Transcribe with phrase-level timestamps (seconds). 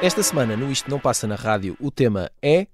[0.00, 2.66] Esta semana, no Isto Não Passa na Rádio, o tema é.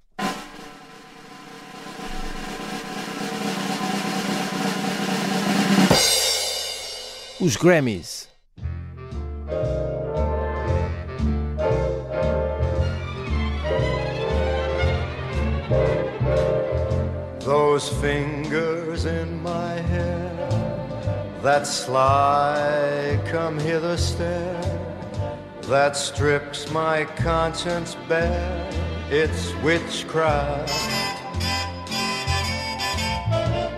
[7.41, 8.34] Os Grammys.
[17.75, 20.31] Those fingers in my hair,
[21.43, 24.63] that sly come hither stare,
[25.63, 28.71] that strips my conscience bare,
[29.11, 30.71] it's witchcraft.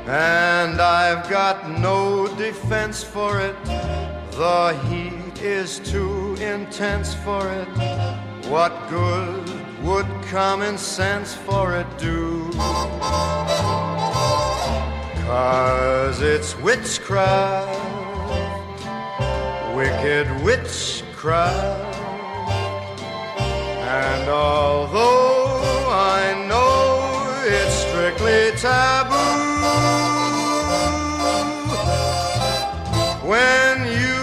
[0.07, 7.69] And I've got no defense for it, the heat is too intense for it.
[8.51, 9.49] What good
[9.83, 12.51] would common sense for it do?
[15.27, 17.69] Cause it's witchcraft,
[19.75, 21.97] wicked witchcraft.
[23.41, 29.17] And although I know it's strictly taboo,
[33.27, 34.23] when you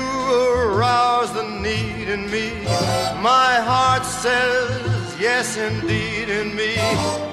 [0.56, 2.64] arouse the need in me,
[3.22, 7.33] my heart says yes indeed in me.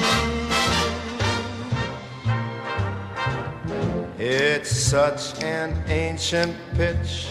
[4.33, 7.27] It's such an ancient pitch,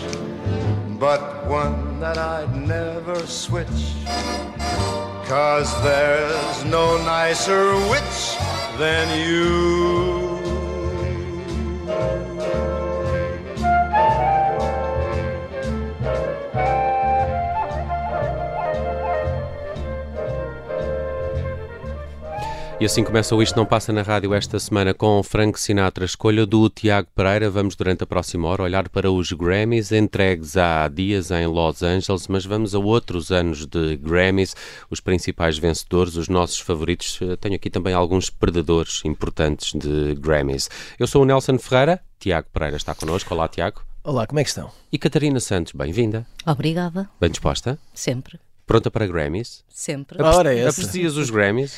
[0.98, 3.94] but one that I'd never switch.
[5.24, 8.36] Cause there's no nicer witch
[8.76, 10.19] than you.
[22.80, 26.46] E assim começa o Isto Não Passa na Rádio esta semana com Frank Sinatra, escolha
[26.46, 27.50] do Tiago Pereira.
[27.50, 32.26] Vamos durante a próxima hora olhar para os Grammys entregues há dias em Los Angeles,
[32.26, 34.56] mas vamos a outros anos de Grammys,
[34.88, 37.20] os principais vencedores, os nossos favoritos.
[37.38, 40.70] Tenho aqui também alguns perdedores importantes de Grammys.
[40.98, 43.34] Eu sou o Nelson Ferreira, Tiago Pereira está connosco.
[43.34, 43.82] Olá, Tiago.
[44.02, 44.70] Olá, como é que estão?
[44.90, 46.26] E Catarina Santos, bem-vinda.
[46.46, 47.10] Obrigada.
[47.20, 47.78] Bem disposta?
[47.92, 48.40] Sempre.
[48.66, 49.64] Pronta para Grammys?
[49.68, 50.16] Sempre.
[50.22, 50.80] Ah, ora, essa.
[50.80, 51.76] Aprecias os Grammys?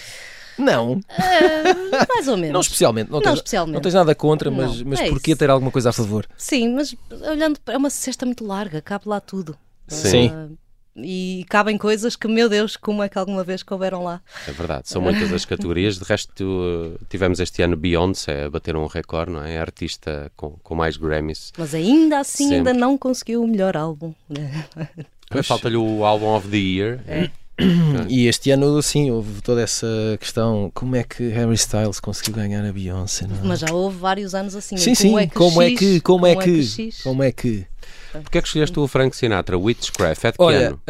[0.59, 2.53] Não, Ah, mais ou menos.
[2.53, 3.09] não especialmente.
[3.11, 3.75] Não, Não tens, especialmente.
[3.75, 5.39] não tens nada contra, mas, Não, mas é porquê isso.
[5.39, 6.27] ter alguma coisa a favor?
[6.37, 6.95] Sim, mas
[7.29, 9.57] olhando para é uma cesta muito larga, cabe lá tudo.
[9.89, 10.31] Sim.
[10.33, 10.49] Ah,
[10.95, 14.21] e cabem coisas que, meu Deus, como é que alguma vez couberam lá?
[14.47, 15.99] É verdade, são muitas as categorias.
[15.99, 19.57] De resto, uh, tivemos este ano Beyoncé a bater um recorde, não é?
[19.59, 21.51] A artista com, com mais Grammys.
[21.57, 22.57] Mas ainda assim Sempre.
[22.59, 24.13] ainda não conseguiu o melhor álbum.
[25.31, 25.47] Pois.
[25.47, 27.01] Falta-lhe o Album of the Year.
[27.07, 27.31] É.
[28.09, 29.87] E este ano, sim, houve toda essa
[30.19, 33.27] questão: como é que Harry Styles conseguiu ganhar a Beyoncé?
[33.27, 33.37] Não?
[33.37, 33.41] é?
[33.43, 34.77] Mas já houve vários anos assim.
[34.77, 37.03] Sim, como sim, é que como é que, como é que, X?
[37.03, 37.67] como é que.
[38.13, 40.25] Porquê é que escolheste o Frank Sinatra, Witchcraft?
[40.25, 40.81] É de que Olha, ano?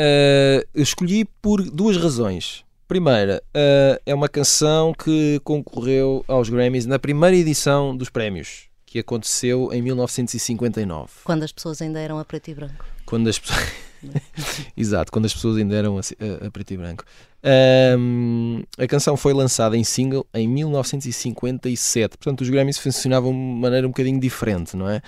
[0.75, 2.65] eu escolhi por duas razões.
[2.89, 8.99] Primeira, eh, é uma canção que concorreu aos Grammys na primeira edição dos prémios, que
[8.99, 11.11] aconteceu em 1959.
[11.25, 12.85] Quando as pessoas ainda eram a preto e branco.
[13.07, 13.61] Quando as pessoas.
[14.77, 16.01] Exato, quando as pessoas ainda eram a,
[16.47, 17.05] a- preto e branco.
[17.43, 22.17] Ahm, a canção foi lançada em single em 1957.
[22.17, 25.01] Portanto, os Grammys funcionavam de maneira um bocadinho diferente, não é?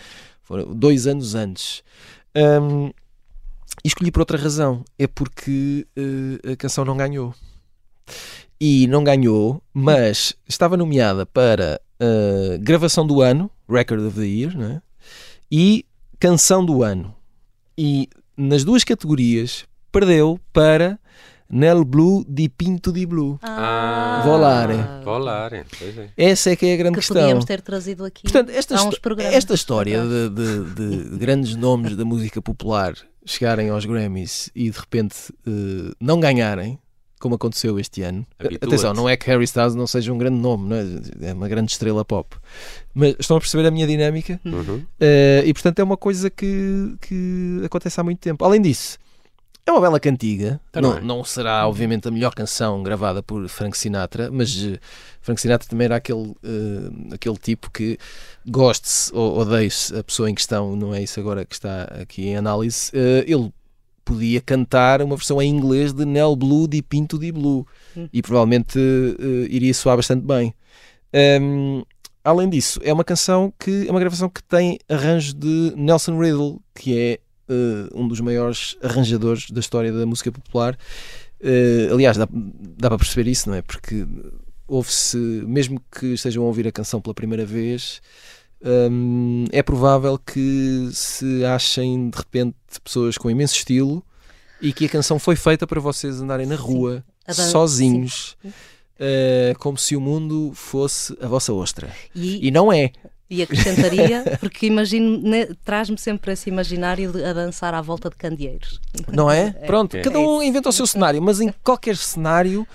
[0.43, 1.83] Foram dois anos antes.
[2.35, 2.91] Ahm,
[3.85, 4.85] e escolhi por outra razão.
[4.99, 7.35] É porque eh, a canção não ganhou.
[8.61, 14.55] E não ganhou, mas estava nomeada para eh, gravação do ano, Record of the Year,
[14.61, 14.81] é?
[15.51, 15.85] e
[16.19, 17.15] canção do ano.
[17.77, 20.99] E nas duas categorias perdeu para
[21.49, 23.39] Nel Blue di Pinto di Blue.
[23.43, 24.23] Ah.
[24.25, 24.77] Volare.
[25.05, 26.09] Volare, pois é.
[26.17, 27.17] Essa é que é a grande Que questão.
[27.21, 28.75] podíamos ter trazido aqui Portanto, esta,
[29.31, 30.75] esta história de, de-
[31.11, 32.95] de grandes nomes da música popular
[33.27, 35.17] chegarem aos Grammys e de repente
[35.47, 36.79] eh, não ganharem,
[37.25, 38.27] como aconteceu este ano.
[38.61, 41.31] Atenção, não é que Harry Styles não seja um grande nome, não é?
[41.31, 42.37] é uma grande estrela pop.
[42.93, 44.39] Mas estão a perceber a minha dinâmica?
[44.45, 44.85] Uhum.
[45.01, 48.45] Eh, e portanto é uma coisa que, que acontece há muito tempo.
[48.45, 48.99] Além disso,
[49.65, 50.61] é uma bela cantiga.
[50.75, 54.79] Não, não será, obviamente, a melhor canção gravada por Frank Sinatra, mas eh,
[55.23, 57.99] Frank Sinatra também era aquele, eh, aquele tipo que
[58.47, 62.37] goste-se ou odeie-se a pessoa em questão, não é isso agora que está aqui em
[62.37, 62.91] análise.
[62.93, 63.51] eh, ele
[64.05, 67.65] podia cantar uma versão em inglês de Nel Blue di Pinto di Blue
[67.97, 68.09] Hum.
[68.13, 70.53] e provavelmente eh, iria soar bastante bem.
[71.13, 71.83] Ehm,
[72.25, 76.61] além disso, é uma canção que é uma gravação que tem arranjo de Nelson Riddle,
[76.75, 80.77] que é eh, um dos maiores arranjadores da história da música popular.
[81.41, 83.63] Eh, aliás, dá, dá para perceber isso, não é?
[83.63, 84.07] Porque
[84.67, 88.01] ouve-se, mesmo que estejam a ouvir a canção pela primeira vez,
[88.65, 94.03] hum, é provável que se achem de repente pessoas com imenso estilo
[94.61, 98.37] e que a canção foi feita para vocês andarem na rua dan- sozinhos,
[98.99, 101.91] eh, como se o mundo fosse a vossa ostra.
[102.15, 102.91] E, E não é.
[103.29, 108.17] e acrescentaria, porque imagino, ne- traz-me sempre esse imaginário de a dançar à volta de
[108.17, 108.81] candeeiros.
[109.13, 109.51] Não é?
[109.51, 110.03] Pronto, É.
[110.03, 112.67] cada um inventa o seu cenário, mas em qualquer cenário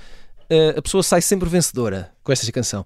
[0.50, 2.84] eh, a pessoa sai sempre vencedora com esta canção.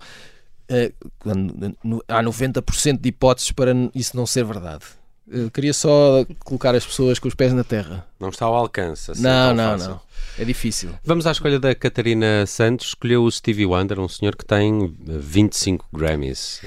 [0.74, 4.84] Eh, quando- no- há 90% de hipóteses para isso não ser verdade.
[5.26, 8.06] Eu queria só colocar as pessoas com os pés na terra.
[8.20, 9.12] Não está ao alcance.
[9.12, 9.90] assim não, não, fácil.
[9.92, 10.02] não.
[10.38, 10.90] É difícil.
[11.04, 12.88] Vamos à escolha da Catarina Santos.
[12.88, 16.62] Escolheu o Stevie Wonder, um senhor que tem eh, 25 Grammys.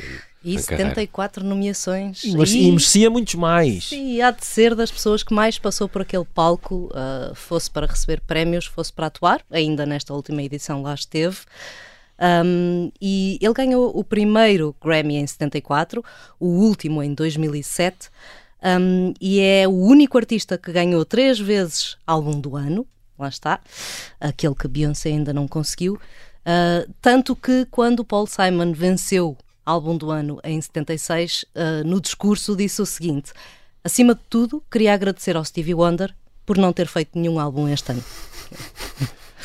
[0.44, 0.91] E Na carreira.
[0.91, 2.23] 74 nomeações.
[2.37, 3.88] Mas, e merecia muitos mais.
[3.88, 7.87] Sim, há de ser das pessoas que mais passou por aquele palco, ah, fosse para
[7.87, 11.38] receber prémios, fosse para atuar, ainda nesta última edição lá esteve.
[12.18, 16.04] Um, e ele ganhou o primeiro Grammy em 74,
[16.40, 18.10] o último em 2007,
[18.80, 22.86] um, e é o único artista que ganhou três vezes álbum do ano,
[23.18, 23.60] lá está,
[24.20, 25.94] aquele que Beyoncé ainda não conseguiu.
[25.94, 32.56] Uh, tanto que quando Paul Simon venceu álbum do ano em 76, uh, no discurso
[32.56, 33.32] disse o seguinte:
[33.82, 36.14] acima de tudo, queria agradecer ao Stevie Wonder
[36.46, 38.04] por não ter feito nenhum álbum este ano.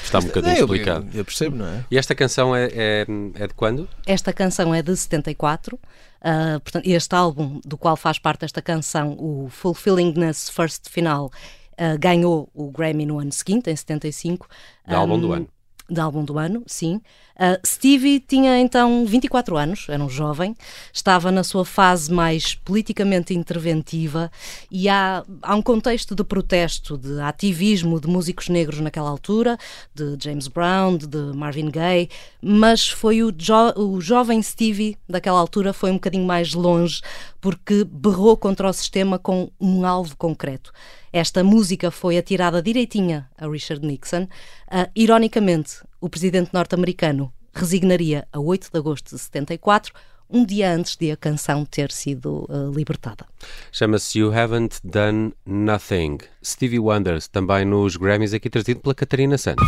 [0.04, 1.08] Está um bocadinho É, eu, explicado.
[1.14, 1.86] eu percebo, não é?
[1.90, 3.06] E esta canção é, é,
[3.36, 3.88] é de quando?
[4.06, 5.76] Esta canção é de 74.
[5.76, 11.26] Uh, portanto, este álbum, do qual faz parte esta canção, o Fulfillingness First Final,
[11.74, 14.48] uh, ganhou o Grammy no ano seguinte, em 75.
[14.88, 15.48] De álbum do Um, ano.
[15.90, 17.02] De álbum do ano, sim.
[17.42, 20.56] Uh, Stevie tinha então 24 anos, era um jovem,
[20.94, 24.32] estava na sua fase mais politicamente interventiva
[24.70, 29.58] e há, há um contexto de protesto, de ativismo de músicos negros naquela altura,
[29.92, 32.10] de James Brown, de Marvin Gaye,
[32.40, 37.02] mas foi o, jo- o jovem Stevie daquela altura foi um bocadinho mais longe
[37.42, 40.72] porque berrou contra o sistema com um alvo concreto.
[41.12, 44.28] Esta música foi atirada direitinha a Richard Nixon.
[44.70, 49.94] Ah, ironicamente, o presidente norte-americano resignaria a 8 de agosto de 74,
[50.30, 53.26] um dia antes de a canção ter sido ah, libertada.
[53.72, 56.18] Chama-se You Haven't Done Nothing.
[56.44, 59.68] Stevie Wonder, também nos Grammys, aqui trazido pela Catarina Santos.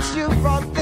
[0.00, 0.79] that you brought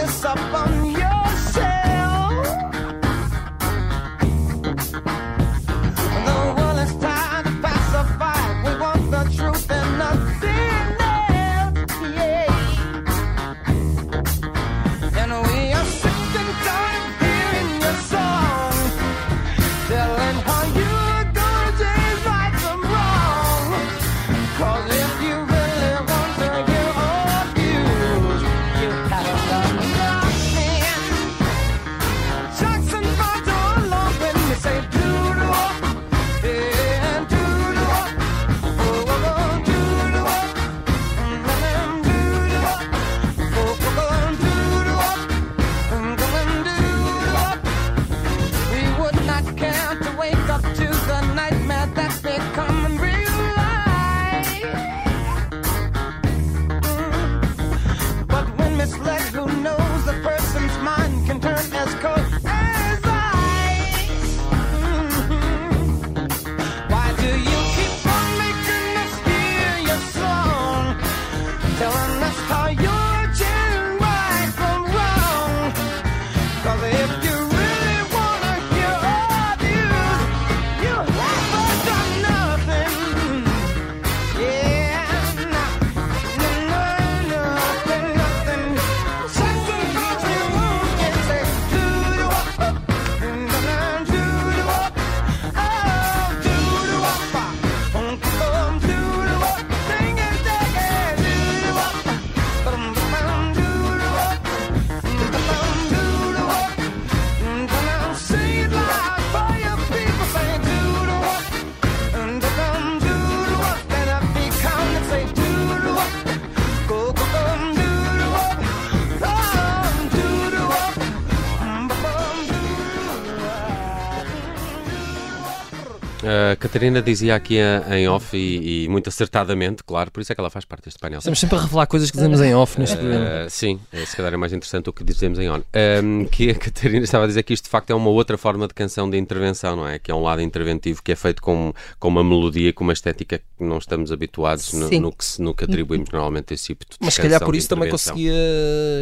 [126.69, 127.57] Catarina dizia aqui
[127.91, 131.01] em off e, e muito acertadamente, claro, por isso é que ela faz parte deste
[131.01, 131.19] painel.
[131.19, 133.47] Estamos sempre a revelar coisas que dizemos em off neste programa.
[133.47, 135.63] Uh, sim, eh, se calhar é mais interessante o que dizemos em on.
[136.03, 138.69] Um, que a Catarina estava a dizer que isto de facto é uma outra forma
[138.69, 139.99] de canção de intervenção, não é?
[139.99, 143.39] Que é um lado interventivo que é feito com, com uma melodia, com uma estética
[143.39, 146.99] que não estamos habituados no, no que, no que atribuímos normalmente a esse tipo de
[147.01, 148.35] Mas se calhar por de isso também conseguia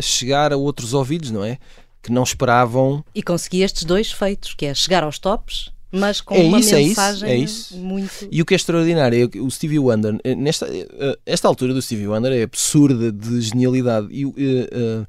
[0.00, 1.58] chegar a outros ouvidos, não é?
[2.00, 3.04] Que não esperavam.
[3.12, 6.74] E consegui estes dois feitos, que é chegar aos tops, mas com É uma isso,
[6.74, 7.76] é isso, mensagem é isso.
[7.76, 8.28] muito.
[8.30, 11.82] E o que é extraordinário é o Stevie Wonder, eh, nesta eh, esta altura do
[11.82, 14.08] Stevie Wonder é absurda de genialidade.
[14.10, 15.06] E eh, eh,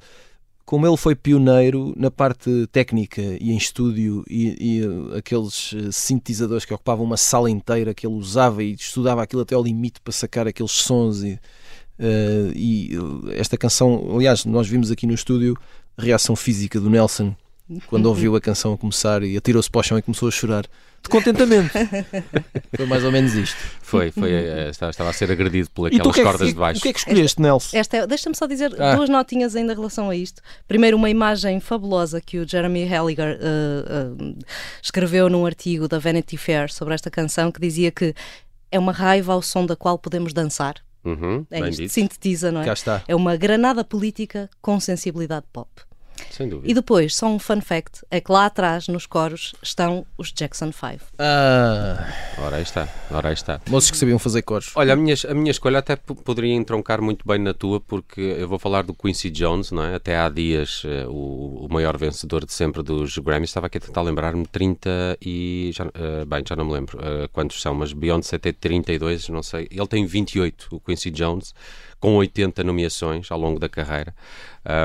[0.64, 4.82] como ele foi pioneiro na parte técnica e em estúdio, e, e,
[5.14, 9.40] eh, aqueles eh, sintetizadores que ocupavam uma sala inteira que ele usava e estudava aquilo
[9.42, 11.22] até ao limite para sacar aqueles sons.
[11.22, 11.38] E,
[11.98, 12.90] eh, e
[13.30, 15.56] eh, esta canção, aliás, nós vimos aqui no estúdio
[15.96, 17.34] a reação física do Nelson
[17.86, 20.62] quando ouviu a canção a começar e atirou-se para o chão e começou a chorar
[21.02, 21.70] de contentamento.
[22.76, 23.56] Foi mais ou menos isto.
[23.80, 26.48] Foi, foi, eh, estava, estava a ser agredido por E aquelas que, é que, cordas
[26.48, 26.80] de baixo.
[26.80, 27.76] o que é que escolheste, Nelson?
[27.76, 28.96] Esta é- Deixa-me só dizer Ah.
[28.96, 30.42] duas notinhas ainda em relação a isto.
[30.66, 34.34] Primeiro, uma imagem fabulosa que o Jeremy Halliger eh, eh,
[34.82, 38.12] escreveu num artigo da Vanity Fair sobre esta canção que dizia que
[38.70, 40.74] é uma raiva ao som da qual podemos dançar.
[41.04, 42.64] Uhum, É isto, dito, sintetiza, não é?
[42.64, 43.02] Cá está.
[43.06, 45.68] É uma granada política com sensibilidade pop.
[46.30, 46.70] Sem dúvida.
[46.70, 50.70] E depois, só um fun fact, é que lá atrás, nos coros, estão os Jackson
[50.72, 51.04] 5.
[51.18, 52.06] Ah,
[52.38, 53.60] Ora aí está, ora aí está.
[53.68, 54.70] moços que sabiam fazer cores.
[54.74, 58.48] Olha, a minha, a minha escolha até poderia entroncar muito bem na tua, porque eu
[58.48, 59.94] vou falar do Quincy Jones, não é?
[59.94, 63.50] Até há dias, eh, o, o maior vencedor de sempre dos Grammys.
[63.50, 65.70] Estava aqui a tentar lembrar-me, 30 e.
[65.74, 69.42] Já, eh, bem, já não me lembro eh, quantos são, mas Beyoncé tem 32, não
[69.42, 69.68] sei.
[69.70, 71.54] Ele tem 28, o Quincy Jones,
[72.00, 74.14] com 80 nomeações ao longo da carreira.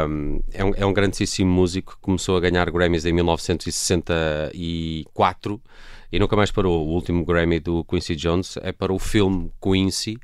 [0.09, 5.61] Um, é, um, é um grandíssimo músico, começou a ganhar Grammys em 1964
[6.11, 6.87] e nunca mais parou.
[6.87, 10.19] O último Grammy do Quincy Jones é para o filme Quincy,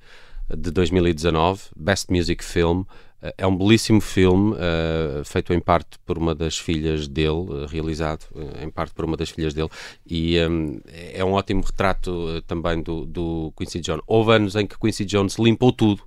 [0.55, 2.84] de 2019, Best Music Film.
[3.38, 8.25] É um belíssimo filme, eh, feito em parte por uma das filhas dele, eh, realizado
[8.33, 9.69] eh, em parte por uma das filhas dele,
[10.07, 10.81] e em,
[11.13, 14.01] é um ótimo retrato também do, do Quincy Jones.
[14.07, 16.01] Houve anos em que Quincy Jones limpou tudo.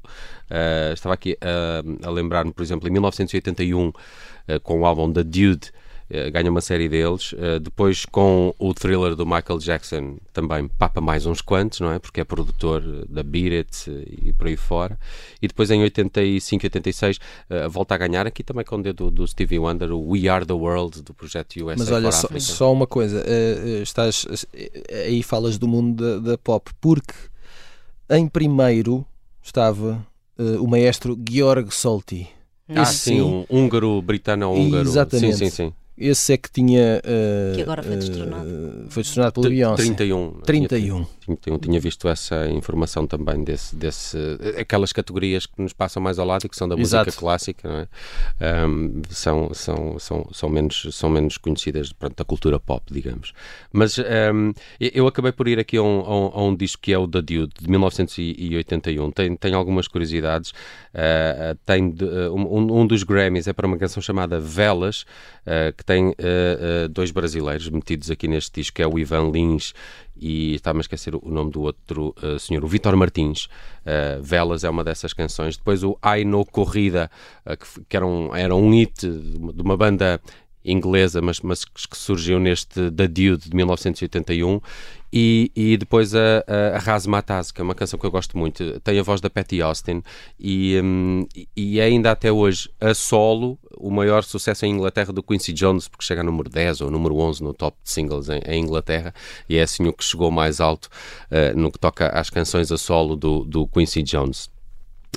[0.92, 3.92] Estava aqui a, a lembrar-me, por exemplo, em 1981,
[4.46, 5.70] eh, com o álbum The Dude,
[6.32, 7.34] ganha uma série deles.
[7.38, 11.98] Eh, depois, com o thriller do Michael Jackson, também papa mais uns quantos, não é?
[11.98, 14.98] Porque é produtor eh, da Beat It eh, e por aí fora.
[15.40, 17.18] E depois, em 85 e 86,
[17.50, 20.44] eh, volta a ganhar, aqui também com o dedo do Stevie Wonder, o We Are
[20.44, 24.26] the World, do projeto USA Mas olha, for só, só uma coisa, eh, eh, estás
[24.52, 27.14] eh, aí falas do mundo da, da pop, porque
[28.10, 29.06] em primeiro
[29.42, 30.04] estava
[30.38, 32.28] eh, o maestro Georg Solti.
[32.68, 34.88] Ah, Esse sim, um húngaro, britano-húngaro.
[34.88, 35.36] Exatamente.
[35.36, 35.74] Sim, sim, sim.
[35.96, 37.00] Esse é que tinha.
[37.04, 38.86] eh, Que agora foi eh, destronado.
[38.88, 39.82] foi destronado pelo Beyoncé.
[39.84, 40.30] 31.
[40.44, 41.06] 31.
[41.36, 44.16] Tinha, tinha, visto essa informação também desse, desse
[44.58, 47.16] aquelas categorias que nos passam mais ao lado e que são da música Exato.
[47.18, 47.88] clássica, não é?
[48.40, 53.32] Ahm, são, são, são, são, menos, são menos conhecidas pronto, da cultura pop, digamos.
[53.72, 56.92] Mas ahm, eu- eu acabei por ir aqui a um, a um- um disco que
[56.92, 59.10] é o The Dude, de 1981.
[59.10, 60.52] Tem, tem algumas curiosidades.
[60.94, 65.04] Ah, tem de- um, um dos Grammys é para uma canção chamada Velas,
[65.46, 69.30] ah, que tem ah, ah, dois brasileiros metidos aqui neste disco, que é o Ivan
[69.30, 69.72] Lins
[70.22, 73.46] e estava a esquecer o nome do outro uh, senhor, o Vitor Martins.
[73.84, 75.56] Uh, Velas é uma dessas canções.
[75.56, 77.10] Depois o Ai No Corrida,
[77.44, 80.20] uh, que, que era, um, era um hit de uma banda
[80.64, 84.60] inglesa, mas, mas que surgiu neste The Dude de 1981.
[85.14, 88.80] E, e depois a, a, a Razmataz, que é uma canção que eu gosto muito,
[88.80, 90.02] tem a voz da Patty Austin
[90.40, 95.22] e, hum, e- é ainda até hoje a solo o maior sucesso em Inglaterra do
[95.22, 98.38] Quincy Jones, porque chega a número 10 ou número 11 no top de singles em,
[98.46, 99.12] em Inglaterra
[99.46, 100.88] e é assim o que chegou mais alto
[101.30, 104.48] eh, no que toca às canções a solo do, do Quincy Jones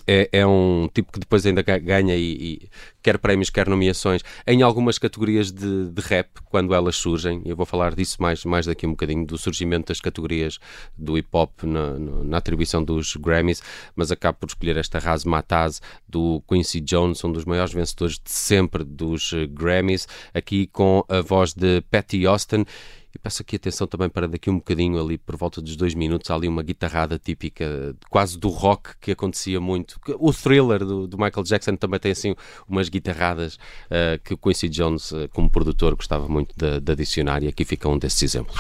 [0.08, 2.32] é, é um tipo que depois ainda ga- ganha e,
[2.64, 2.70] e
[3.02, 7.42] quer prémios, quer nomeações em algumas categorias de, de rap, quando elas surgem.
[7.46, 10.60] Eu vou falar disso mais, mais daqui um bocadinho, do surgimento das categorias
[10.98, 13.62] do hip hop na, na atribuição dos Grammys,
[13.96, 18.84] mas acabo por escolher esta Razmataz do Quincy Jones, um dos maiores vencedores de sempre
[18.84, 22.66] dos eh, Grammys, aqui com a voz de Patty Austin.
[23.16, 26.30] E peço aqui atenção também para daqui um bocadinho, ali por volta dos dois minutos,
[26.30, 29.98] há ali uma guitarrada típica, quase do rock, que acontecia muito.
[30.20, 32.36] O thriller do, do Michael Jackson também tem assim
[32.68, 33.58] umas guitarradas
[33.90, 37.64] eh, que o Quincy Jones, eh, como produtor, gostava muito de, de adicionar, e aqui
[37.64, 38.60] fica um desses exemplos.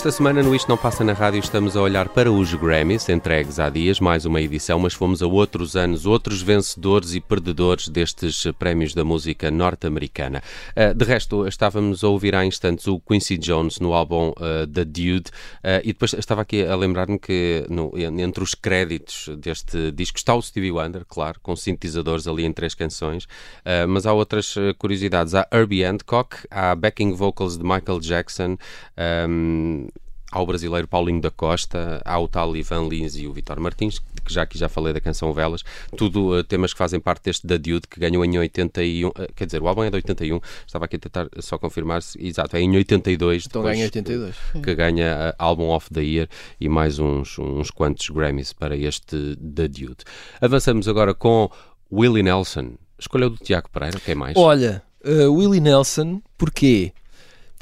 [0.00, 3.58] Esta semana no Isto Não Passa na Rádio estamos a olhar para os Grammys, entregues
[3.58, 8.46] há dias, mais uma edição, mas fomos a outros anos, outros vencedores e perdedores destes
[8.58, 10.42] prémios da música norte-americana.
[10.74, 14.86] Uh, de resto, estávamos a ouvir há instantes o Quincy Jones no álbum uh, The
[14.86, 20.16] Dude uh, e depois estava aqui a lembrar-me que no- entre os créditos deste disco
[20.16, 24.54] está o Stevie Wonder, claro, com sintetizadores ali em três canções, uh, mas há outras
[24.78, 25.34] curiosidades.
[25.34, 28.56] Há Herbie Hancock, há backing vocals de Michael Jackson,
[29.28, 29.89] um,
[30.30, 33.98] há o brasileiro Paulinho da Costa, há o tal Ivan Lins e o Vitor Martins,
[33.98, 35.64] que já aqui já falei da canção Velas,
[35.96, 39.46] tudo uh, temas que fazem parte deste da Dude, que ganhou em 81, uh, quer
[39.46, 42.60] dizer, o álbum é de 81, estava aqui a tentar só confirmar se, exato, é
[42.60, 44.36] em 82, Então ganha 82.
[44.62, 46.28] que ganha uh, Album of the Year
[46.60, 50.04] e mais uns, uns quantos Grammys para este The Dude.
[50.40, 51.50] Avançamos agora com
[51.92, 54.36] Willie Nelson, escolha do Tiago Pereira, quem mais?
[54.36, 56.92] Olha, uh, Willie Nelson, porquê?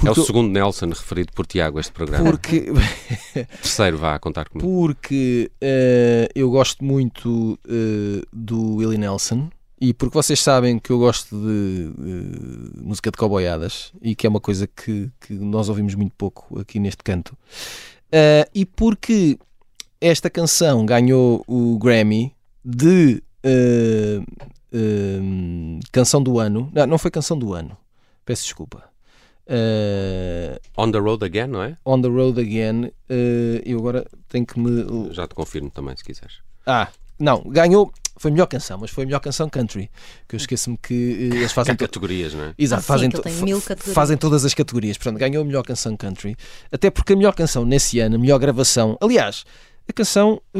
[0.07, 2.29] É o segundo Nelson referido por Tiago este programa.
[2.29, 2.71] porque,
[3.33, 4.67] Terceiro, vá a contar comigo.
[4.67, 10.99] porque uh, eu gosto muito uh, do Willie Nelson e porque vocês sabem que eu
[10.99, 15.95] gosto de uh, música de cowboyadas e que é uma coisa que, que nós ouvimos
[15.95, 17.31] muito pouco aqui neste canto.
[18.07, 19.37] Uh, e porque
[19.99, 22.33] esta canção ganhou o Grammy
[22.63, 23.21] de
[25.91, 26.69] canção do ano.
[26.73, 27.77] Não, não foi canção do ano.
[28.25, 28.88] Peço desculpa.
[29.49, 31.75] Uh, On the Road Again, não é?
[31.85, 32.85] On the Road Again.
[32.85, 32.91] uh,
[33.65, 35.11] eu agora tenho que me.
[35.13, 36.35] Já te confirmo também, se quiseres.
[36.65, 36.87] Ah,
[37.19, 37.91] Não, ganhou.
[38.17, 39.89] Foi a melhor canção, mas foi a melhor canção country.
[40.27, 40.93] Que eu esqueço-me que
[41.31, 41.73] eh, eles fazem.
[41.75, 42.53] to- categorias, não é?
[42.57, 44.97] Exato, Ah, sim, fazem, to- fazem todas as categorias.
[44.97, 46.35] Portanto, ganhou a melhor canção country.
[46.71, 48.97] Até porque a melhor canção nesse ano, a melhor gravação.
[49.01, 49.45] Aliás,
[49.87, 50.59] a canção eh,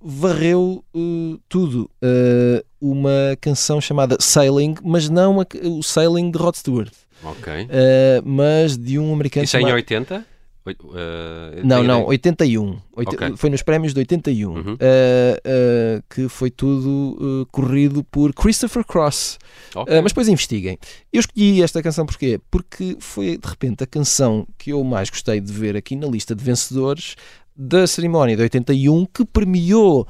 [0.00, 1.90] varreu eh, tudo.
[2.02, 7.66] Eh, uma canção chamada Sailing, mas não a- o Sailing de Rod Stewart, Ok.
[7.68, 10.26] eh, mas de um americano Isso é em chamado- 80?
[10.66, 12.06] Oi- eh, Não, não, ideia?
[12.08, 12.78] 81.
[12.94, 13.32] Oit- Ok.
[13.36, 14.54] Foi nos prémios de 81.
[14.54, 14.76] Uhum.
[14.78, 19.38] eh, eh, que foi tudo corrido por Christopher Cross.
[19.74, 19.92] Ok.
[19.98, 20.78] Uh, mas depois investiguem.
[21.12, 22.38] Eu escolhi esta canção porquê?
[22.50, 26.34] Porque foi de repente a canção que eu mais gostei de ver aqui na lista
[26.34, 27.16] de vencedores
[27.56, 30.06] da cerimónia de 81 que premiou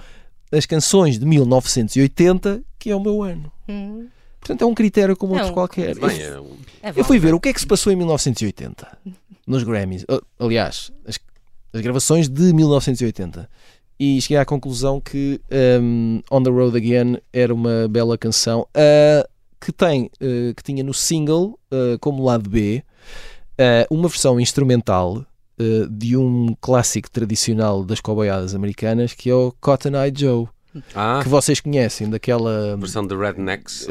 [0.52, 3.52] as canções de 1980, que é o meu ano.
[3.68, 4.08] Hum,
[4.40, 5.94] Portanto, é um critério como outro Não, qualquer.
[5.98, 7.96] Bem, eu, é um- é eu fui ver o que é que se passou em
[7.96, 8.98] 1980
[9.46, 10.04] nos Grammys.
[10.04, 11.18] Uh, Aliás, as,
[11.72, 13.48] as gravações de 1980.
[13.98, 15.38] E cheguei à conclusão que
[15.82, 19.28] um, On the Road Again era uma bela canção uh,
[19.60, 22.82] que tem, uh, que tinha no single uh, como lado B
[23.58, 29.52] uh, uma versão instrumental uh, de um clássico tradicional das coboiadas americanas que é o
[29.60, 30.46] Cotton Eye Joe,
[30.94, 33.86] Ah, que vocês conhecem daquela versão de Rednecks.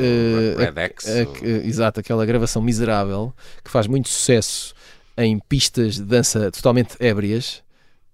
[1.07, 4.73] a- ou- exato, aquela gravação miserável que faz muito sucesso
[5.17, 7.61] em pistas de dança totalmente ébrias.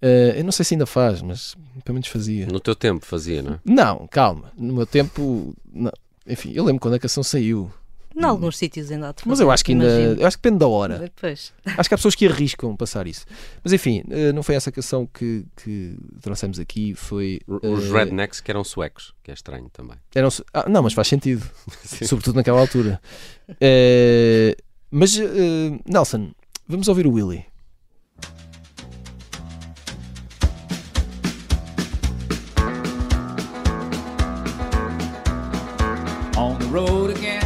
[0.02, 2.46] Eh, eu não sei se ainda faz, mas pelo menos fazia.
[2.46, 3.58] No teu tempo fazia, não é?
[3.64, 4.50] Não, calma.
[4.58, 5.92] No meu tempo, não.
[6.26, 7.70] enfim, eu lembro quando a canção saiu.
[8.16, 9.84] Em alguns sítios ainda há de Mas fazer, eu acho que ainda.
[9.84, 10.20] imagino.
[10.22, 10.98] Eu acho que depende da hora.
[10.98, 11.52] Depois.
[11.66, 13.26] Acho que há pessoas que arriscam passar isso.
[13.62, 16.94] Mas enfim, eh, não foi essa canção que, que trouxemos aqui.
[16.94, 17.40] Foi.
[17.46, 19.96] Os eh, Rednecks que eram suecos, que é estranho também.
[20.14, 21.44] Eram, ah, não, mas faz sentido.
[22.04, 23.00] Sobretudo naquela altura.
[23.60, 24.56] Eh,
[24.90, 26.32] mas, eh, Nelson,
[26.66, 27.44] vamos ouvir o Willy.
[36.36, 37.45] on the road again.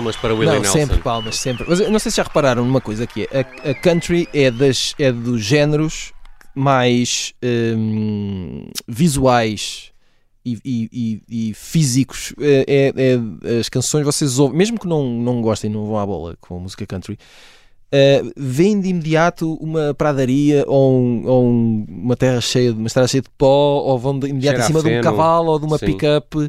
[0.00, 0.78] Palmas para Willie não, Nelson.
[0.78, 1.66] sempre palmas, sempre.
[1.68, 4.94] Mas não sei se já repararam numa coisa que é, a, a country é, das,
[4.98, 6.12] é dos géneros
[6.54, 9.90] mais hum, visuais
[10.44, 12.32] e, e- e- físicos.
[12.40, 16.06] É, é- é- as canções vocês ouvem, mesmo que não, não gostem, não vão à
[16.06, 17.18] bola com a música country,
[17.92, 22.86] eh, veem de imediato uma pradaria ou, um- ou um- uma terra cheia de uma
[22.86, 25.58] estrada cheia de pó, ou vão de imediato Cheira em cima de um cavalo ou
[25.58, 26.48] de uma pick-up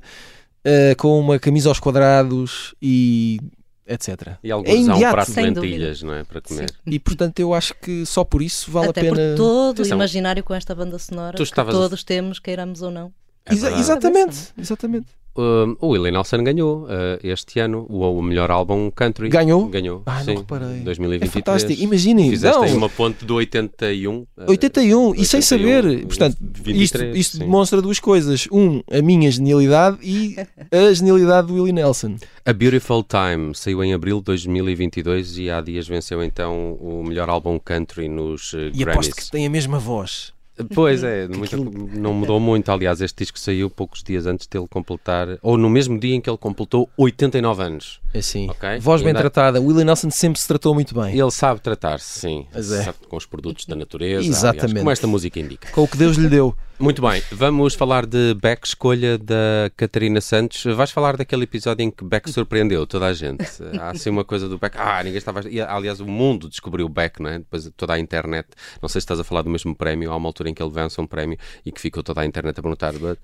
[0.63, 3.39] eh, com uma camisa aos quadrados e
[3.87, 4.35] etc.
[4.43, 6.23] E alguns É há um prato de lentilhas, não é?
[6.23, 6.71] Para comer.
[6.85, 9.15] E portanto eu acho que só por isso vale Até a pena.
[9.15, 9.97] por todo o Atenção.
[9.97, 13.11] imaginário com esta banda sonora que estavas a- todos temos, queiramos ou não.
[13.45, 15.07] É Exa- exatamente, exatamente.
[15.33, 16.87] Um, o Willie Nelson ganhou uh,
[17.23, 19.29] este ano o, o melhor álbum country.
[19.29, 19.67] Ganhou?
[19.67, 20.03] Ganhou.
[20.05, 20.79] Ah, não sim, reparei.
[20.81, 21.21] 2023.
[21.21, 21.81] É fantástico.
[21.81, 22.77] Imaginem, Fizeste não.
[22.77, 24.13] uma ponte do 81.
[24.13, 26.05] uh, 81, e sem 81, saber.
[26.05, 26.81] Portanto, 23,
[27.15, 28.47] isto, isto demonstra duas coisas.
[28.51, 30.35] Um, a minha genialidade e
[30.69, 32.17] a genialidade do Willie Nelson.
[32.45, 37.29] A Beautiful Time saiu em abril de 2022 e há dias venceu então o melhor
[37.29, 38.87] álbum country nos uh, E Grammys.
[39.07, 40.33] aposto que tem a mesma voz.
[40.73, 42.71] Pois é, muita- não mudou muito.
[42.71, 46.29] Aliás, este disco saiu poucos dias antes dele completar, ou no mesmo dia em que
[46.29, 48.00] ele completou 89 anos.
[48.13, 48.79] Assim, Ok.
[48.79, 49.61] voz bem Ainda- tratada.
[49.61, 51.17] Willie Nelson sempre se tratou muito bem.
[51.17, 52.61] Ele sabe tratar-se, sim, é.
[52.61, 54.63] sabe, com os produtos da natureza, Exatamente.
[54.65, 55.69] aliás, como esta música indica.
[55.71, 56.55] Com o que Deus lhe deu.
[56.77, 60.63] Muito bem, vamos falar de Beck, escolha da Catarina Santos.
[60.75, 63.45] Vais falar daquele episódio em que Beck surpreendeu toda a gente.
[63.79, 64.75] Há assim uma coisa do Beck.
[64.79, 65.41] Ah, ninguém estava.
[65.69, 67.37] Aliás, o mundo descobriu o Beck, não é?
[67.37, 68.47] Depois toda a internet.
[68.81, 70.11] Não sei se estás a falar do mesmo prémio.
[70.11, 72.59] Há uma altura em que ele vence um prémio e que ficou toda a internet
[72.59, 73.19] a perguntar: "But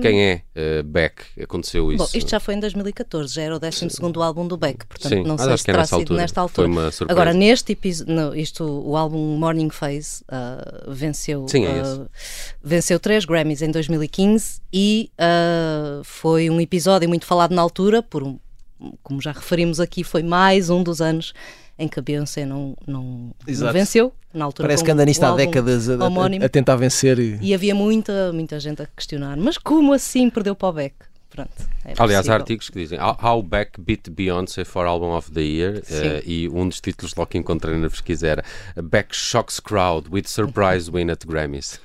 [0.00, 1.22] quem é eh, Beck?
[1.42, 2.04] Aconteceu isso?
[2.04, 5.22] Bom, isto já foi em 2014, já era o 12 álbum do Beck, portanto Sim,
[5.24, 6.20] não sei se é terá sido altura.
[6.20, 6.68] nesta Foi altura.
[6.68, 7.12] uma surpresa.
[7.20, 12.00] Agora, neste episódio, isto, o álbum Morning Phase ah, venceu, Sim, é esse.
[12.62, 18.22] venceu três Grammys em 2015 e ah, foi um episódio muito falado na altura, por
[18.22, 18.38] um,
[19.02, 21.34] como já referimos aqui, foi mais um dos anos
[21.78, 25.34] em que a Beyoncé não, não, não venceu, na altura Parece que anda nisto há
[25.34, 26.44] décadas a, a- homónimo.
[26.44, 27.18] a tentar vencer.
[27.18, 30.94] e- E havia muita, muita gente a questionar, mas como assim perdeu para o Beck?
[31.30, 31.50] Pronto,
[31.86, 35.82] é Aliás, há artigos que dizem How- Beck Beat Beyoncé for Album of the Year
[35.90, 38.44] eh, e um dos títulos logo que encontrei na pesquisa era
[38.76, 41.80] Beck Shocks Crowd with Surprise Win at Grammys.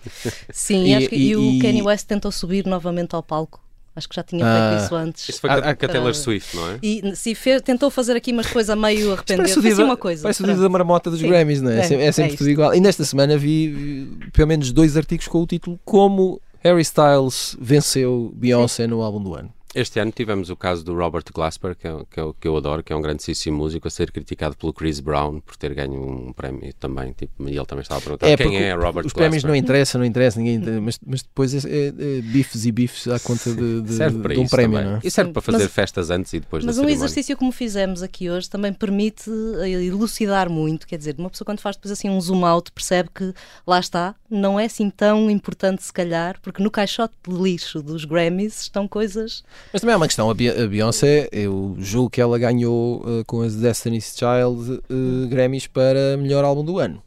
[0.52, 3.24] Sim, E- e, acho que, e, e- o e- Kanye West tentou subir novamente ao
[3.24, 3.62] palco.
[3.98, 4.70] Acho que já tinha Ah.
[4.70, 5.28] feito isso antes.
[5.30, 6.14] Isso foi Ah, a- ah, com a Taylor ah.
[6.14, 6.80] Swift, não é?
[6.84, 9.38] E se fez, tentou fazer aqui umas coisas a meio arrependido.
[9.50, 10.22] Parece assim da- uma coisa.
[10.22, 11.28] parece o dia da marmota dos Sim.
[11.30, 11.78] Grammys, não é?
[11.80, 12.76] É, É, sempre, é tudo igual.
[12.76, 17.58] E nesta semana vi eh, pelo menos dois artigos com o título Como Harry Styles
[17.60, 19.50] venceu Beyoncé no álbum do ano.
[19.76, 22.56] Este ano tivemos o caso do Robert Glasper, que, é, que, é, o- que eu
[22.56, 26.02] adoro, que é um grandíssimo músico, a ser criticado pelo Chris Brown por ter ganho
[26.02, 27.12] um prémio também.
[27.12, 29.50] Tipo, e ele também estava a perguntar quem porque é Robert os prémios Glasper.
[29.50, 33.08] não interessam, não interessam, ninguém interessa, mas, mas depois é, é, é bifes e bifes
[33.10, 34.92] à conta de, de, Serve para de um isso prémio, também.
[34.94, 35.02] não é?
[35.04, 37.06] E serve para fazer mas- festas antes e depois Mas da um cerimónia.
[37.06, 39.30] exercício como fizemos aqui hoje também permite
[39.62, 40.88] eh, elucidar muito.
[40.88, 43.34] Quer dizer, uma pessoa quando faz depois assim um zoom out percebe que
[43.68, 48.06] lá está, não é assim tão importante se calhar, porque no caixote de lixo dos
[48.06, 49.44] Grammys estão coisas.
[49.74, 53.24] Mas também há uma questão, a Be- a Beyoncé, eu julgo que ela ganhou eh,
[53.26, 57.02] com as Destiny's Child eh, Grammys para melhor álbum do ano.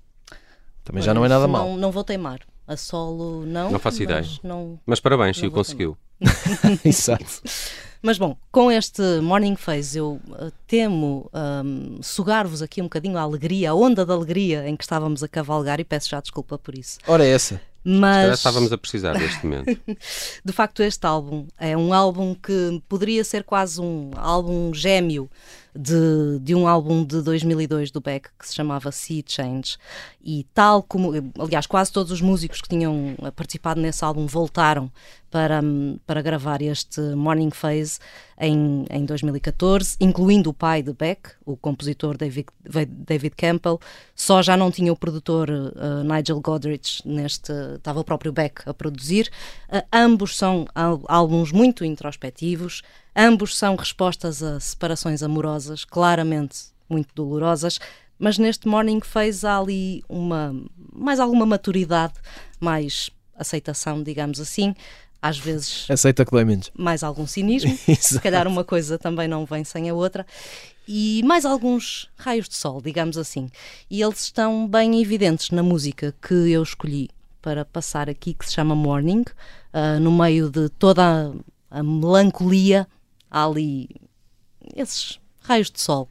[0.84, 1.76] Também já não é nada Não- mal.
[1.76, 2.40] Não vou teimar.
[2.66, 3.70] A solo não.
[3.72, 4.20] Não faço ideia.
[4.20, 5.96] mas Não, Mas parabéns, se Não o conseguiu.
[6.84, 7.24] Exato.
[8.02, 13.20] Mas bom, com este Morning Phase eu eh, temo ahm, sugar-vos aqui um bocadinho a
[13.22, 16.74] alegria, a onda de alegria em que estávamos a cavalgar e peço já desculpa por
[16.74, 16.98] isso.
[17.06, 17.60] Ora, essa.
[17.82, 19.80] Mas estávamos a precisar deste momento.
[20.44, 25.30] de facto este álbum é um álbum que poderia ser quase um álbum gêmeo
[25.74, 29.76] de, de um álbum de 2002 do Beck que se chamava Sea Change
[30.22, 34.90] e tal como, aliás quase todos os músicos que tinham eh, participado nesse álbum voltaram
[35.30, 37.98] para, hum, para gravar este Morning Phase
[38.38, 42.46] em, em 2014, incluindo o pai de Beck, o compositor David,
[42.88, 43.78] David Campbell,
[44.14, 48.74] só já não tinha o produtor eh, Nigel Godrich neste, estava o próprio Beck a
[48.74, 49.30] produzir.
[49.68, 52.82] Eh, ambos são ál- álbuns muito introspectivos,
[53.14, 57.78] ambos são respostas a separações amorosas, claramente muito dolorosas,
[58.18, 60.54] mas neste Morning Phase há ali uma,
[60.92, 62.14] mais alguma maturidade,
[62.58, 64.74] mais aceitação, digamos assim,
[65.22, 66.70] às vezes Aceita Clemens.
[66.76, 70.26] mais algum cinismo, se calhar uma coisa também não vem sem a outra,
[70.86, 73.48] e mais alguns raios de sol, digamos assim.
[73.88, 77.08] E eles estão bem evidentes na música que eu escolhi
[77.40, 79.24] para passar aqui, que se chama Morning,
[79.72, 81.32] ah, no meio de toda
[81.70, 82.88] a, a melancolia,
[83.30, 83.88] há ali
[84.74, 86.08] esses raios de sol.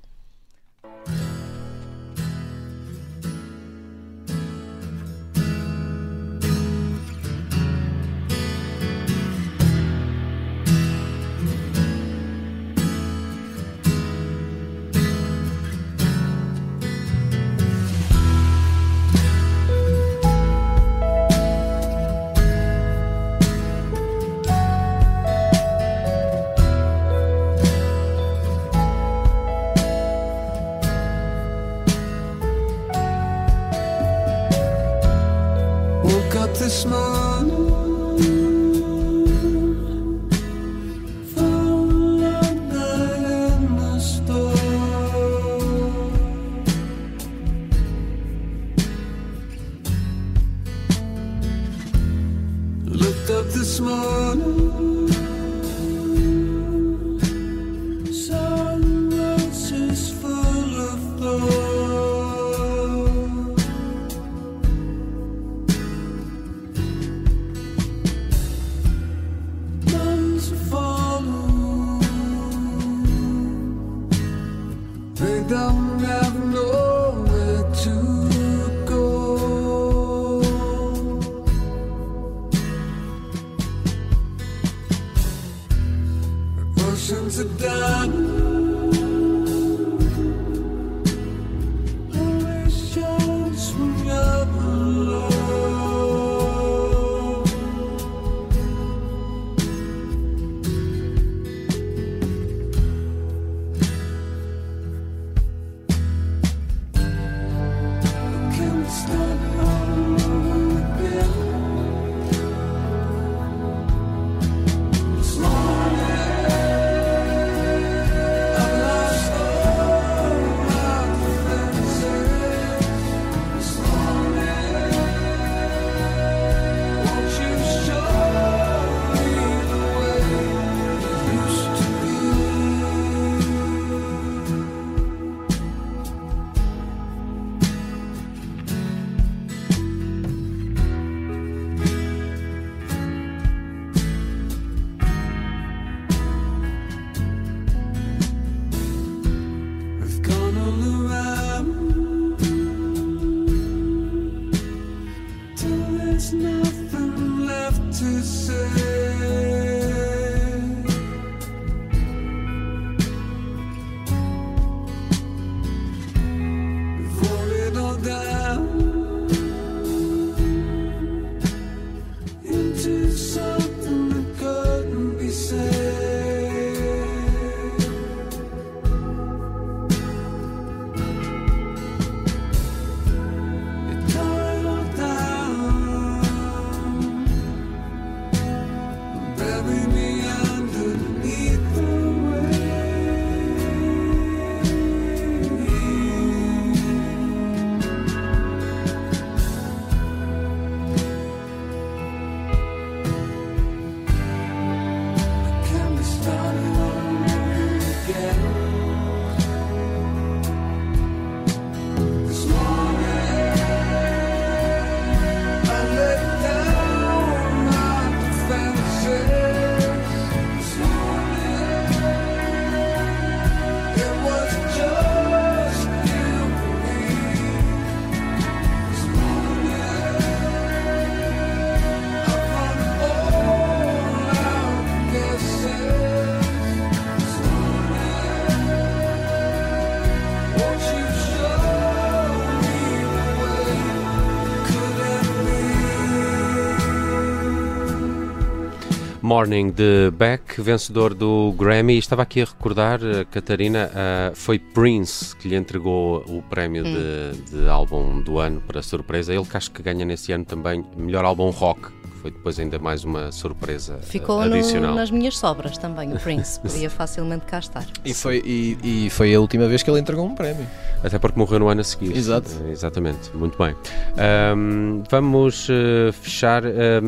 [249.29, 251.99] Morning de Beck, vencedor do Grammy.
[251.99, 257.39] Estava aqui a recordar, eh, Catarina, eh, foi Prince que lhe entregou o prémio de,
[257.51, 259.31] de álbum do ano, para surpresa.
[259.31, 261.91] Ele que acho que ganha nesse ano também melhor álbum rock,
[262.21, 264.93] foi depois ainda mais uma surpresa eh, Ficou no- adicional.
[264.95, 266.59] nas minhas sobras também, o Prince.
[266.61, 267.85] Podia facilmente cá estar.
[268.03, 270.65] E foi, e, e foi a última vez que ele entregou um prémio.
[271.03, 272.15] Até porque morreu no ano a seguir.
[272.15, 272.49] Exato.
[272.67, 273.75] Eh, exatamente, muito bem.
[274.17, 276.63] Ahm, vamos eh, fechar.
[276.65, 276.99] eh,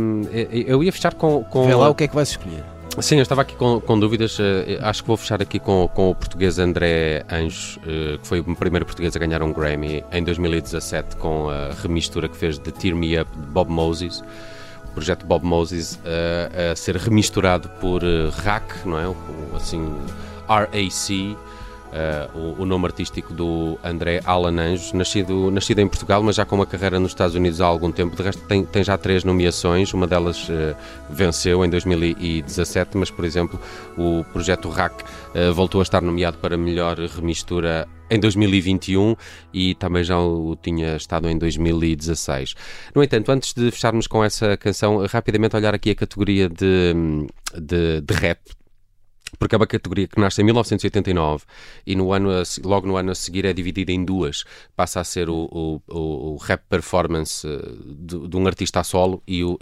[0.68, 1.43] eu ia fechar com.
[1.43, 2.64] com Vê lá o que é que vais escolher.
[2.99, 4.38] Sim, eu estava aqui com, com dúvidas.
[4.39, 8.39] eh, acho que vou fechar aqui com, com o português André Anjos, eh, que foi
[8.41, 12.72] o primeiro português a ganhar um Grammy em 2017 com a remistura que fez de
[12.72, 14.22] Tear Me Up de Bob Moses.
[14.94, 19.56] Projeto Bob Moses eh, a ser remisturado por eh, RAC, não é?
[19.56, 19.94] Assim,
[20.48, 21.38] RAC.
[21.94, 26.46] Eh, o, o nome artístico do André Alan Anjos, nascido, nascido em Portugal, mas já
[26.46, 28.16] com uma carreira nos Estados Unidos há algum tempo.
[28.16, 29.94] De resto, tem, tem já três nomeações.
[29.94, 30.76] Uma delas eh,
[31.10, 33.60] venceu em 2017, mas, por exemplo,
[33.98, 39.16] o projeto RAC eh, voltou a estar nomeado para melhor remistura em 2021
[39.54, 42.56] e também já o tinha estado em 2016.
[42.94, 46.94] No entanto, antes de fecharmos com essa canção, rapidamente olhar aqui a categoria de,
[47.58, 48.39] de, de rap
[49.40, 51.44] porque é uma categoria que nasce em 1989
[51.86, 54.44] e no ano a logo no ano a seguir é dividida em duas.
[54.76, 59.22] Passa a ser o, o- o- rap performance eh, de, de um artista a solo
[59.28, 59.58] e o,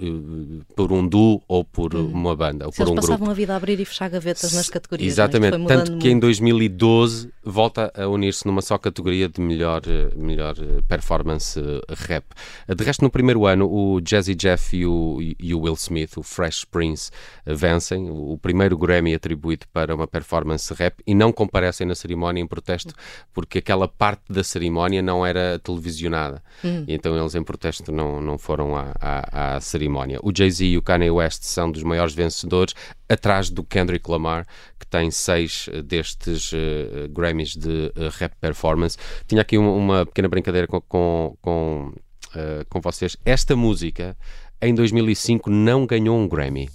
[0.76, 3.08] por um duo ou por uma banda ou Se por eles um grupo.
[3.08, 5.08] passavam a vida a abrir e fechar gavetas nas categorias.
[5.08, 5.12] é?
[5.12, 6.22] Exatamente, mudando tanto que em muito.
[6.24, 11.60] 2012 volta a unir-se numa só categoria de melhor, eh, melhor eh, performance
[11.90, 12.26] rap.
[12.68, 16.24] De resto, no primeiro ano, o Jazzy Jeff e o, e o Will Smith, o
[16.24, 17.12] Fresh Prince,
[17.46, 22.48] vencem o primeiro Grammy atribuído para uma performance rap e não comparecem na cerimónia em
[22.48, 22.94] protesto
[23.34, 26.42] porque aquela parte da cerimónia não era televisionada.
[26.64, 30.20] E então eles em protesto não, não foram à, à, à cerimónia.
[30.22, 32.74] O Jay-Z e o Kanye West são dos maiores vencedores,
[33.08, 34.46] atrás do Kendrick Lamar,
[34.80, 38.98] que tem seis eh, destes eh, Grammys de eh, rap performance.
[39.28, 41.94] Tinha aqui uma, uma pequena brincadeira com, com, com,
[42.36, 43.18] eh, com vocês.
[43.26, 44.16] Esta música,
[44.62, 46.70] em 2005, não ganhou um Grammy.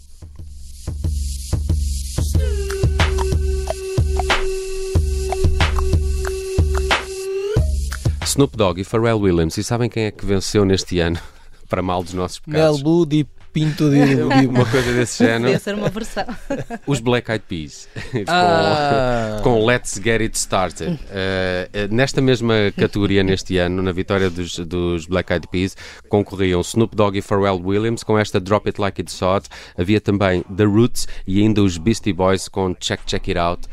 [8.34, 9.56] Snoop Dogg e Pharrell Williams.
[9.58, 11.16] E sabem quem é que venceu neste ano?
[11.70, 12.82] Para mal dos nossos pecados.
[12.82, 14.16] Mel e Pinto de
[14.48, 15.44] Uma coisa desse género.
[15.44, 16.24] Podia ser uma versão.
[16.88, 17.88] Os Black Eyed Peas.
[18.12, 19.40] Com- Ah.
[19.44, 20.98] com Let's Get It Started.
[21.08, 25.76] Eh, nesta mesma categoria, neste ano, na vitória dos, dos Black Eyed Peas,
[26.08, 29.48] concorriam Snoop Dogg e Pharrell Williams com esta Drop It Like It's Hot.
[29.78, 33.68] Havia também The Roots e ainda os Beastie Boys com Check Check It Out.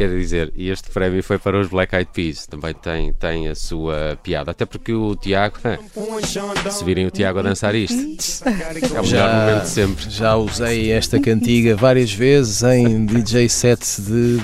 [0.00, 2.46] Quer dizer, e este prémio foi para os Black Eyed Peas.
[2.46, 4.50] Também tem, tem a sua piada.
[4.50, 5.58] Até porque o Tiago,
[6.70, 7.98] se virem o Tiago a dançar isto,
[8.48, 10.08] é o melhor momento de sempre.
[10.08, 14.40] já usei esta cantiga várias vezes em DJ sets de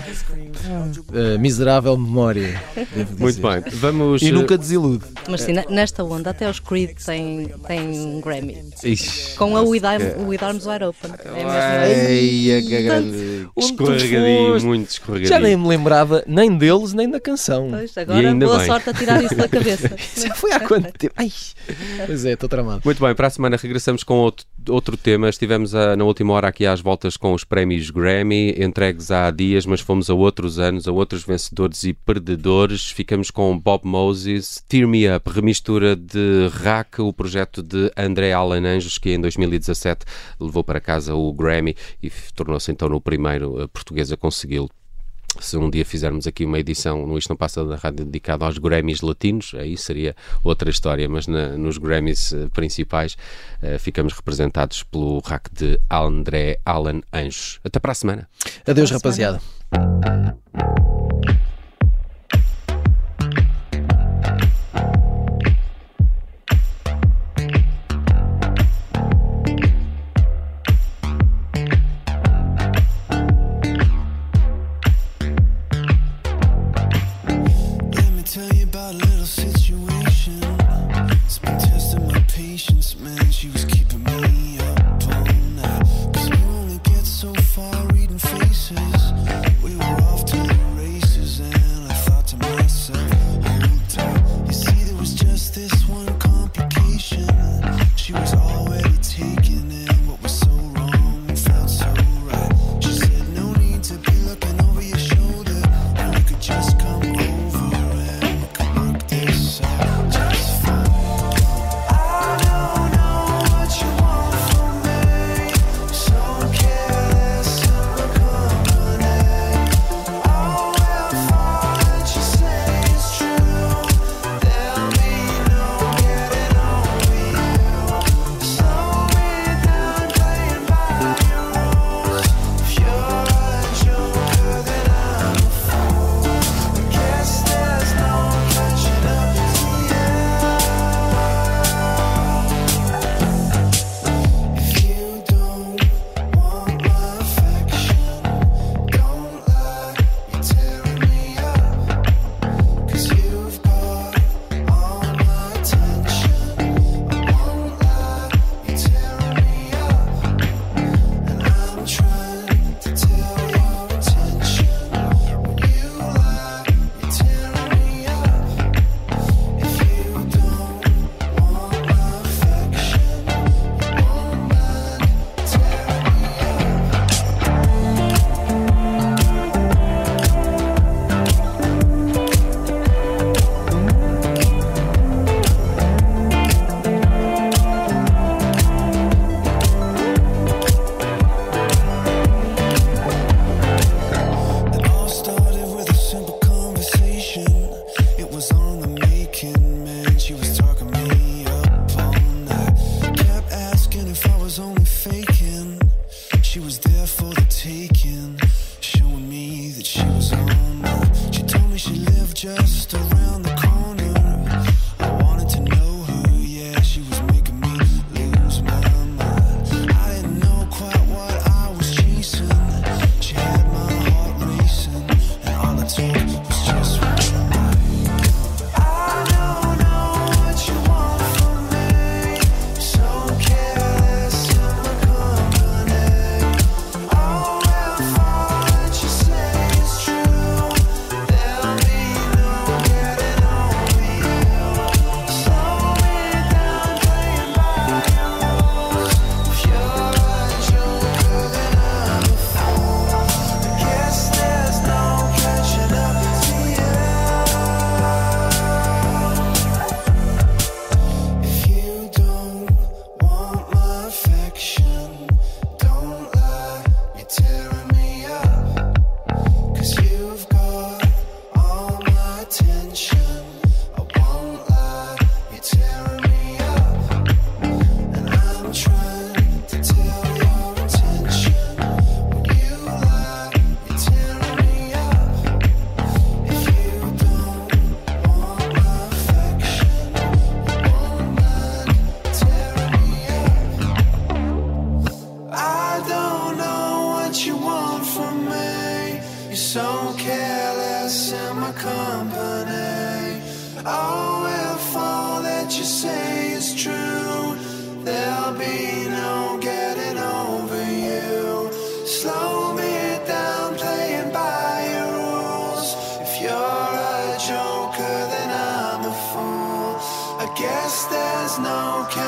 [1.14, 2.60] eh, miserável memória.
[2.94, 4.20] devo Muito bem, vamos.
[4.20, 5.06] E nunca desilude.
[5.26, 8.62] Mas sim, ne- nesta onda, até os Creed têm, têm um Grammy.
[8.84, 9.36] Ixi.
[9.36, 11.10] Com a With, Arm- With Arms Wide Open.
[11.24, 11.48] É mesmo.
[11.50, 13.48] Ai, que grande.
[13.54, 14.66] Foste?
[14.66, 15.45] muito escorregadio.
[15.46, 17.68] Nem me lembrava nem deles nem da canção.
[17.70, 18.66] Pois, agora ainda boa bem.
[18.66, 19.96] sorte a tirar isso da cabeça.
[20.16, 21.14] Já foi há quanto tempo?
[21.16, 21.30] Ai,
[22.06, 22.82] pois é, estou tramado.
[22.84, 25.28] Muito bem, para a semana regressamos com outro, outro tema.
[25.28, 29.66] Estivemos ah, na última hora aqui às voltas com os prémios Grammy, entregues há dias,
[29.66, 32.90] mas fomos a outros anos, a outros vencedores e perdedores.
[32.90, 38.66] Ficamos com Bob Moses, Tear Me Up, remistura de Rack, o projeto de André Alan
[38.66, 40.04] Anjos, que em 2017
[40.40, 44.70] levou para casa o Grammy e tornou-se então no primeiro ah, português a consegui-lo.
[45.40, 48.58] Se um dia fizermos aqui uma edição no Isto Não Passa da Rádio dedicada aos
[48.58, 50.14] Grammys latinos, aí seria
[50.44, 53.16] outra história, mas na- nos Grammys eh, principais
[53.62, 57.60] eh, ficamos representados pelo rack de André Alan Anjos.
[57.64, 58.28] Até para a semana.
[58.66, 59.40] Adeus, rapaziada.
[59.72, 60.85] Let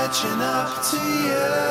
[0.09, 1.68] catching up to you.